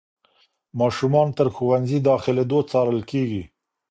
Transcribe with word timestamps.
ماشومان 0.79 1.27
تر 1.37 1.47
ښوونځي 1.55 1.97
داخلېدو 2.09 2.59
څارل 2.71 2.99
کېږي. 3.11 3.43